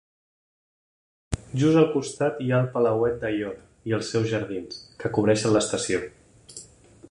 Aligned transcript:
Just 1.63 1.77
al 1.81 1.85
costat 1.97 2.39
hi 2.45 2.49
ha 2.55 2.63
el 2.65 2.71
Palauet 2.77 3.21
d'Aiora 3.25 3.91
i 3.91 3.95
els 3.99 4.09
seus 4.15 4.27
jardins, 4.35 4.83
que 5.03 5.15
cobreixen 5.19 5.57
l'estació. 5.57 6.01